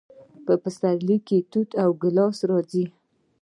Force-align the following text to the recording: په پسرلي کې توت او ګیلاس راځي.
په 0.45 0.53
پسرلي 0.63 1.17
کې 1.27 1.37
توت 1.51 1.69
او 1.83 1.89
ګیلاس 2.01 2.37
راځي. 2.49 2.85